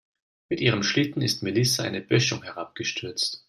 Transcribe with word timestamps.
Mit 0.49 0.61
ihrem 0.61 0.81
Schlitten 0.81 1.21
ist 1.21 1.43
Melissa 1.43 1.83
eine 1.83 2.01
Böschung 2.01 2.41
herabgestürzt. 2.41 3.39